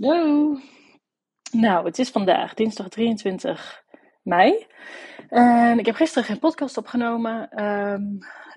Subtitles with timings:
[0.00, 0.58] Hallo.
[1.52, 3.84] Nou, het is vandaag dinsdag 23
[4.22, 4.66] mei.
[5.28, 7.50] En ik heb gisteren geen podcast opgenomen.
[7.50, 8.02] Ehm,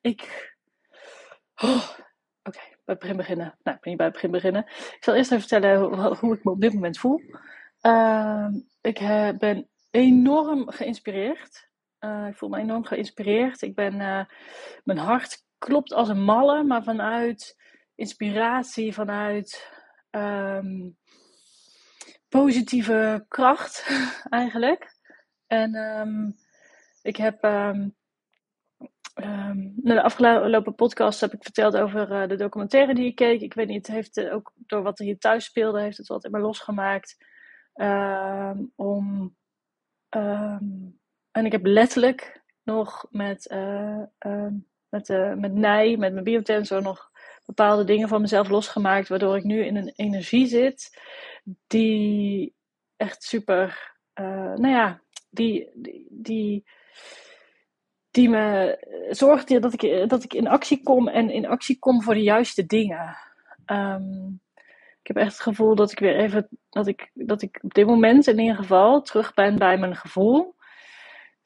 [0.00, 0.52] ik.
[1.62, 1.88] Oh,
[2.42, 3.58] Oké, bij het begin beginnen.
[3.62, 4.64] Nou, ik ben niet bij het begin beginnen.
[4.66, 5.80] Ik zal eerst even vertellen
[6.18, 7.20] hoe, ik me op dit moment voel.
[7.80, 8.98] Ehm, ik
[9.38, 11.68] ben enorm geïnspireerd.
[12.00, 13.62] Uh, ik voel me enorm geïnspireerd.
[13.62, 14.24] Ik ben, uh,
[14.84, 17.56] mijn hart klopt als een malle, maar vanuit
[17.94, 19.78] inspiratie, vanuit
[20.10, 20.98] um,
[22.30, 23.86] positieve kracht
[24.30, 24.96] eigenlijk.
[25.46, 26.36] En um,
[27.02, 27.96] ik heb um,
[29.14, 33.40] um, de afgelopen podcast heb ik verteld over uh, de documentaire die ik keek.
[33.40, 36.08] Ik weet niet, het heeft uh, ook door wat er hier thuis speelde, heeft het
[36.08, 37.16] wat in losgemaakt.
[38.76, 39.36] om,
[41.30, 44.46] en ik heb letterlijk nog met, uh,
[44.88, 47.10] met, met Nij, met mijn biotensor nog
[47.46, 50.98] bepaalde dingen van mezelf losgemaakt, waardoor ik nu in een energie zit
[51.66, 52.54] die
[52.96, 56.64] echt super, uh, nou ja, die, die, die,
[58.10, 58.78] die me
[59.10, 62.66] zorgt dat ik, dat ik in actie kom en in actie kom voor de juiste
[62.66, 63.16] dingen.
[63.66, 64.40] Um,
[65.00, 67.86] ik heb echt het gevoel dat ik weer even, dat ik, dat ik op dit
[67.86, 70.54] moment in ieder geval terug ben bij mijn gevoel.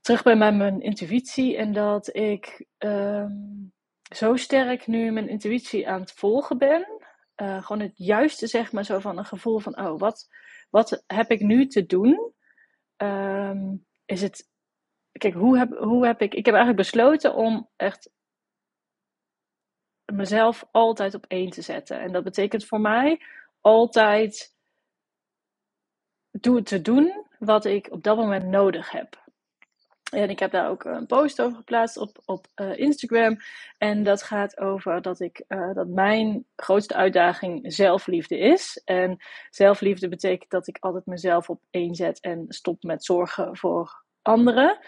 [0.01, 3.73] Terug ben bij mijn intuïtie en dat ik um,
[4.15, 6.87] zo sterk nu mijn intuïtie aan het volgen ben.
[7.37, 10.29] Uh, gewoon het juiste, zeg maar, zo van een gevoel van: oh, wat,
[10.71, 12.33] wat heb ik nu te doen?
[12.97, 14.49] Um, is het.
[15.13, 16.35] Kijk, hoe heb, hoe heb ik.
[16.35, 18.11] Ik heb eigenlijk besloten om echt
[20.13, 22.01] mezelf altijd op één te zetten.
[22.01, 23.21] En dat betekent voor mij
[23.61, 24.55] altijd
[26.41, 29.24] te doen wat ik op dat moment nodig heb.
[30.15, 33.37] En ik heb daar ook een post over geplaatst op, op uh, Instagram.
[33.79, 38.83] En dat gaat over dat, ik, uh, dat mijn grootste uitdaging zelfliefde is.
[38.85, 39.17] En
[39.51, 44.79] zelfliefde betekent dat ik altijd mezelf op één zet en stop met zorgen voor anderen.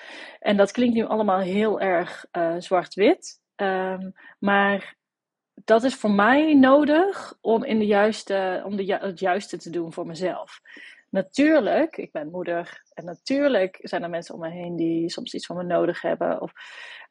[0.41, 3.41] En dat klinkt nu allemaal heel erg uh, zwart-wit.
[3.57, 4.97] Um, maar
[5.65, 9.93] dat is voor mij nodig om, in de juiste, om de, het juiste te doen
[9.93, 10.61] voor mezelf.
[11.09, 15.47] Natuurlijk, ik ben moeder en natuurlijk zijn er mensen om me heen die soms iets
[15.47, 16.41] van me nodig hebben.
[16.41, 16.53] Of,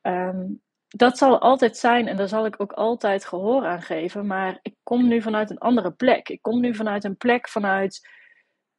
[0.01, 4.28] um, dat zal altijd zijn en daar zal ik ook altijd gehoor aan geven.
[4.28, 6.29] Maar ik kom nu vanuit een andere plek.
[6.29, 8.09] Ik kom nu vanuit een plek vanuit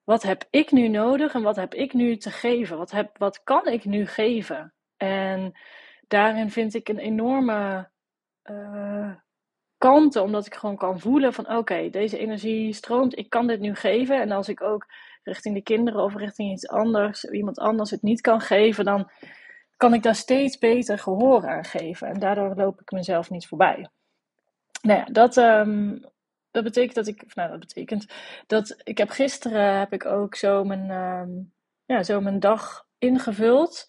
[0.05, 2.79] wat heb ik nu nodig en wat heb ik nu te geven?
[2.79, 4.75] Wat, heb, wat kan ik nu geven?
[4.97, 5.59] En
[6.07, 7.91] daarin vind ik een enorme
[8.45, 9.15] uh,
[9.79, 13.75] kanten, omdat ik gewoon kan voelen van oké, deze energie stroomt, ik kan dit nu
[13.75, 14.21] geven.
[14.21, 14.87] En als ik ook
[15.23, 19.11] richting de kinderen of richting iets anders, iemand anders het niet kan geven, dan
[19.77, 22.09] kan ik daar steeds beter gehoor aan geven.
[22.09, 23.89] En daardoor loop ik mezelf niet voorbij.
[24.83, 26.05] Nou ja, dat, um,
[26.51, 28.07] dat betekent dat ik, nou dat betekent
[28.47, 31.53] dat ik heb gisteren heb ik ook zo mijn, um,
[31.85, 33.87] ja, zo mijn dag ingevuld.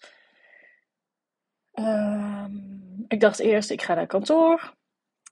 [1.72, 4.76] Um, ik dacht eerst, ik ga naar kantoor.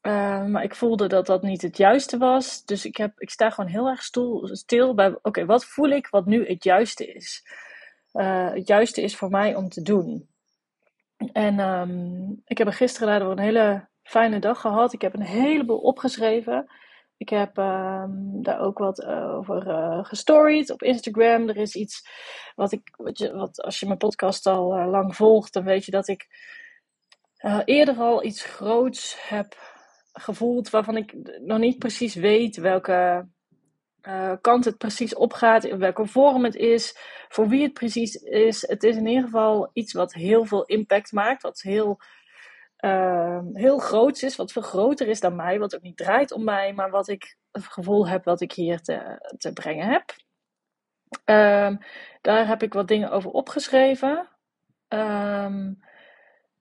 [0.06, 2.64] Uh, maar ik voelde dat dat niet het juiste was.
[2.64, 6.08] Dus ik, heb, ik sta gewoon heel erg stoel, stil bij: oké, wat voel ik
[6.08, 7.46] wat nu het juiste is?
[8.12, 10.28] Uh, het juiste is voor mij om te doen.
[11.32, 14.92] En um, ik heb er gisteren daardoor een hele fijne dag gehad.
[14.92, 16.66] Ik heb een heleboel opgeschreven.
[17.16, 21.48] Ik heb um, daar ook wat uh, over uh, gestoried op Instagram.
[21.48, 22.08] Er is iets
[22.54, 25.90] wat ik, wat, je, wat als je mijn podcast al lang volgt, dan weet je
[25.90, 26.26] dat ik
[27.64, 29.74] eerder al iets groots heb
[30.18, 33.28] gevoeld waarvan ik nog niet precies weet welke
[34.02, 36.96] uh, kant het precies opgaat, in welke vorm het is,
[37.28, 38.68] voor wie het precies is.
[38.68, 41.98] Het is in ieder geval iets wat heel veel impact maakt, wat heel,
[42.80, 46.44] uh, heel groot is, wat veel groter is dan mij, wat ook niet draait om
[46.44, 50.14] mij, maar wat ik het gevoel heb wat ik hier te, te brengen heb.
[51.24, 51.78] Um,
[52.20, 54.28] daar heb ik wat dingen over opgeschreven.
[54.88, 55.78] Um,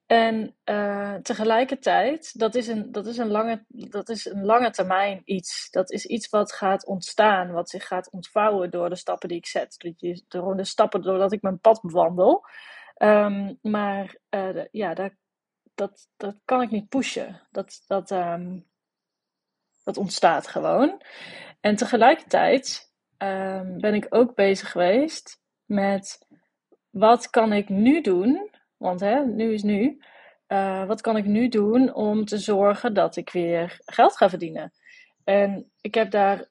[0.06, 5.22] en uh, tegelijkertijd, dat is, een, dat, is een lange, dat is een lange termijn
[5.24, 5.70] iets.
[5.70, 9.46] Dat is iets wat gaat ontstaan, wat zich gaat ontvouwen door de stappen die ik
[9.46, 9.94] zet.
[10.28, 12.44] Door de stappen doordat ik mijn pad bewandel.
[12.98, 15.12] Um, maar de, ja, dat,
[15.74, 17.42] dat, dat kan ik niet pushen.
[17.50, 18.66] Dat, dat, um,
[19.84, 21.02] dat ontstaat gewoon.
[21.60, 26.26] En tegelijkertijd um, ben ik ook bezig geweest met
[26.90, 30.02] wat kan ik nu doen want hè, nu is nu.
[30.48, 34.72] Uh, wat kan ik nu doen om te zorgen dat ik weer geld ga verdienen?
[35.24, 36.48] En ik heb daar,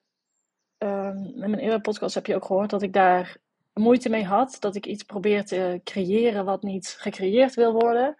[0.77, 3.37] um, in mijn eerdere podcast heb je ook gehoord dat ik daar
[3.73, 4.57] moeite mee had.
[4.59, 8.17] Dat ik iets probeer te creëren wat niet gecreëerd wil worden.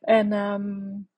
[0.00, 1.08] En um,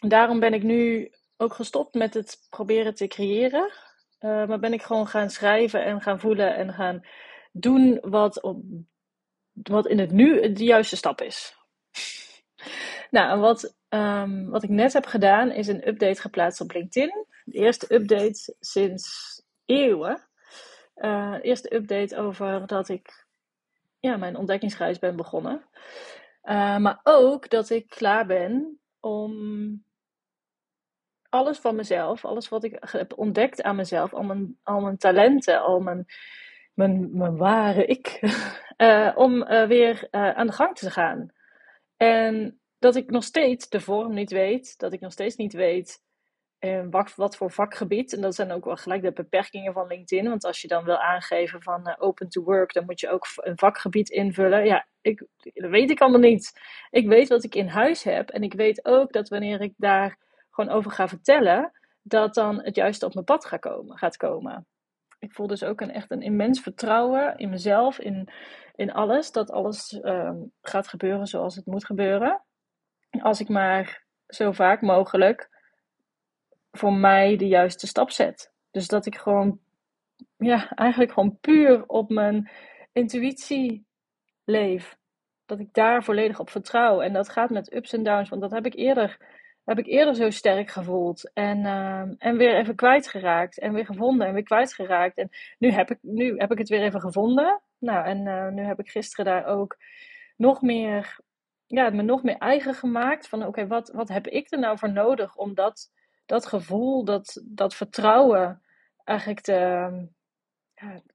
[0.00, 3.72] daarom ben ik nu ook gestopt met het proberen te creëren.
[4.20, 7.00] Uh, maar ben ik gewoon gaan schrijven en gaan voelen en gaan
[7.52, 8.62] doen wat, op,
[9.62, 11.56] wat in het nu de juiste stap is.
[13.10, 17.26] nou, wat, um, wat ik net heb gedaan is een update geplaatst op LinkedIn.
[17.44, 20.26] De eerste update sinds eeuwen.
[20.96, 23.26] Uh, eerste update over dat ik
[24.00, 25.64] ja, mijn ontdekkingsreis ben begonnen.
[26.44, 29.82] Uh, maar ook dat ik klaar ben om
[31.28, 35.62] alles van mezelf, alles wat ik heb ontdekt aan mezelf, al mijn, al mijn talenten,
[35.62, 36.06] al mijn,
[36.78, 38.20] mijn, ware ik,
[38.76, 41.28] uh, om uh, weer uh, aan de gang te gaan.
[41.96, 46.02] En dat ik nog steeds de vorm niet weet, dat ik nog steeds niet weet
[46.90, 48.12] wat, wat voor vakgebied.
[48.12, 50.28] En dat zijn ook wel gelijk de beperkingen van LinkedIn.
[50.28, 53.58] Want als je dan wil aangeven van open to work, dan moet je ook een
[53.58, 54.64] vakgebied invullen.
[54.64, 56.60] Ja, ik, dat weet ik allemaal niet.
[56.90, 58.28] Ik weet wat ik in huis heb.
[58.28, 60.18] En ik weet ook dat wanneer ik daar
[60.50, 61.72] gewoon over ga vertellen,
[62.02, 63.98] dat dan het juiste op mijn pad gaat komen.
[63.98, 64.66] Gaat komen.
[65.18, 68.28] Ik voel dus ook een, echt een immens vertrouwen in mezelf, in,
[68.74, 69.32] in alles.
[69.32, 70.30] Dat alles uh,
[70.62, 72.42] gaat gebeuren zoals het moet gebeuren.
[73.20, 75.48] Als ik maar zo vaak mogelijk
[76.70, 78.52] voor mij de juiste stap zet.
[78.70, 79.60] Dus dat ik gewoon,
[80.36, 82.50] ja, eigenlijk gewoon puur op mijn
[82.92, 83.86] intuïtie
[84.44, 84.96] leef.
[85.46, 87.00] Dat ik daar volledig op vertrouw.
[87.00, 89.18] En dat gaat met ups en downs, want dat heb ik eerder
[89.68, 91.30] heb ik eerder zo sterk gevoeld.
[91.32, 93.58] En, uh, en weer even kwijtgeraakt.
[93.58, 95.18] En weer gevonden en weer kwijtgeraakt.
[95.18, 97.60] En nu heb ik, nu heb ik het weer even gevonden.
[97.78, 99.76] Nou, en uh, nu heb ik gisteren daar ook
[100.36, 101.18] nog meer,
[101.66, 103.28] ja, me nog meer eigen gemaakt.
[103.28, 105.90] Van oké, wat, wat heb ik er nou voor nodig om dat,
[106.26, 108.62] dat gevoel, dat, dat vertrouwen
[109.04, 110.08] eigenlijk te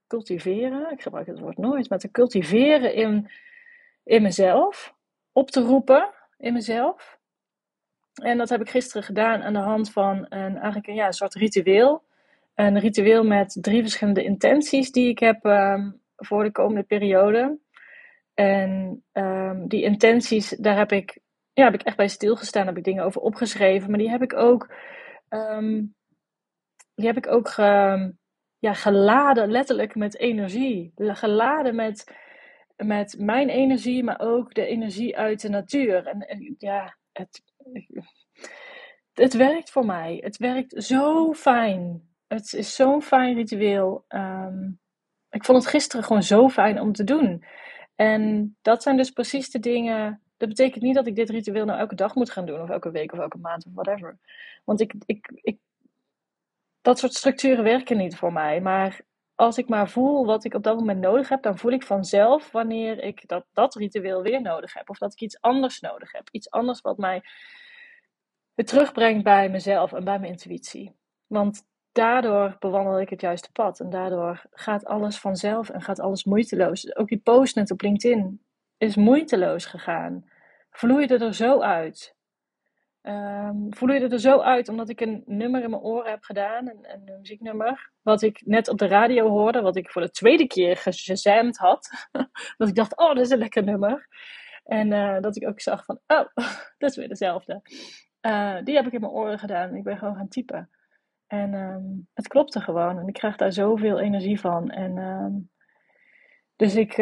[0.08, 0.92] cultiveren.
[0.92, 3.32] Ik gebruik het woord nooit, maar te cultiveren in,
[4.04, 4.94] in mezelf.
[5.32, 7.22] Op te roepen in mezelf.
[8.14, 11.34] En dat heb ik gisteren gedaan aan de hand van een, eigenlijk een, ja, soort
[11.34, 12.04] ritueel.
[12.56, 17.58] Een ritueel met drie verschillende intenties die ik heb um, voor de komende periode.
[18.34, 21.20] En um, die intenties, daar heb ik,
[21.54, 23.90] ja, heb ik echt bij stilgestaan, heb ik dingen over opgeschreven.
[23.90, 24.74] Maar die heb ik ook,
[25.30, 25.96] um,
[26.96, 27.48] die heb ik ook
[28.60, 30.92] ja, geladen, letterlijk met energie.
[30.96, 32.14] Geladen met,
[32.76, 36.08] met mijn energie, maar ook de energie uit de natuur.
[36.08, 37.42] En, en ja, het,
[39.14, 40.18] het werkt voor mij.
[40.24, 42.08] Het werkt zo fijn.
[42.28, 44.06] Het is zo'n fijn ritueel.
[44.10, 44.80] Um,
[45.30, 47.44] ik vond het gisteren gewoon zo fijn om te doen.
[47.96, 50.22] En dat zijn dus precies de dingen.
[50.38, 52.92] Dat betekent niet dat ik dit ritueel nou elke dag moet gaan doen, of elke
[52.92, 54.18] week of elke maand of whatever.
[54.64, 55.58] Want ik, ik, ik,
[56.82, 58.62] dat soort structuren werken niet voor mij.
[58.62, 59.02] Maar
[59.44, 62.52] als ik maar voel wat ik op dat moment nodig heb, dan voel ik vanzelf
[62.52, 64.90] wanneer ik dat, dat ritueel weer nodig heb.
[64.90, 66.30] Of dat ik iets anders nodig heb.
[66.32, 67.24] Iets anders wat mij
[68.56, 70.96] het terugbrengt bij mezelf en bij mijn intuïtie.
[71.28, 73.80] Want daardoor bewandel ik het juiste pad.
[73.80, 76.96] En daardoor gaat alles vanzelf en gaat alles moeiteloos.
[76.96, 78.42] Ook die post net op LinkedIn
[78.78, 80.30] is moeiteloos gegaan.
[80.70, 82.16] Vloeide er zo uit.
[83.08, 86.92] Um, vloeide er zo uit omdat ik een nummer in mijn oren heb gedaan, een,
[86.92, 90.78] een muzieknummer, wat ik net op de radio hoorde, wat ik voor de tweede keer
[90.78, 92.10] gezamd had.
[92.58, 94.08] dat ik dacht, oh, dat is een lekker nummer.
[94.64, 96.26] En uh, dat ik ook zag van, oh,
[96.78, 97.62] dat is weer dezelfde.
[98.22, 99.76] Uh, die heb ik in mijn oren gedaan.
[99.76, 100.70] Ik ben gewoon gaan typen.
[101.28, 103.00] En um, het klopte gewoon.
[103.00, 104.70] En ik krijg daar zoveel energie van.
[104.70, 105.50] En um,
[106.56, 106.98] dus ik,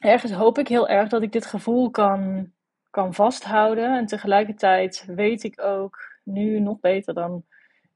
[0.00, 2.52] ergens hoop ik heel erg dat ik dit gevoel kan,
[2.96, 3.96] kan vasthouden.
[3.96, 7.44] En tegelijkertijd weet ik ook, nu nog beter dan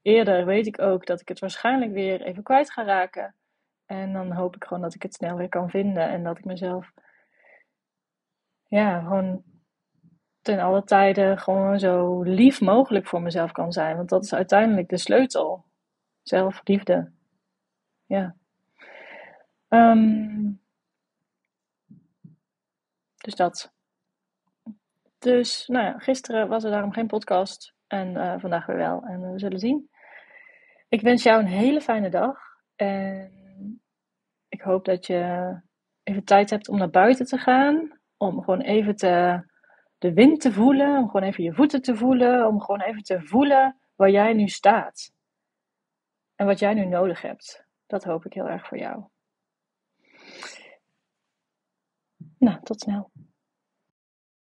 [0.01, 3.35] eerder, weet ik ook dat ik het waarschijnlijk weer even kwijt ga raken.
[3.85, 6.09] En dan hoop ik gewoon dat ik het snel weer kan vinden.
[6.09, 6.91] En dat ik mezelf,
[8.67, 9.43] ja, gewoon
[10.41, 13.97] ten alle tijden gewoon zo lief mogelijk voor mezelf kan zijn.
[13.97, 15.65] Want dat is uiteindelijk de sleutel.
[16.21, 17.11] Zelfliefde.
[18.05, 18.35] Ja.
[19.69, 20.61] Um,
[23.17, 23.79] dus dat.
[25.21, 27.73] Dus, nou ja, gisteren was er daarom geen podcast.
[27.87, 29.03] En uh, vandaag weer wel.
[29.03, 29.89] En we zullen zien.
[30.89, 32.39] Ik wens jou een hele fijne dag.
[32.75, 33.81] En
[34.49, 35.53] ik hoop dat je
[36.03, 37.99] even tijd hebt om naar buiten te gaan.
[38.17, 39.43] Om gewoon even te
[39.97, 43.21] de wind te voelen, om gewoon even je voeten te voelen, om gewoon even te
[43.21, 45.11] voelen waar jij nu staat.
[46.35, 47.65] En wat jij nu nodig hebt.
[47.85, 49.03] Dat hoop ik heel erg voor jou.
[52.37, 53.10] Nou, tot snel.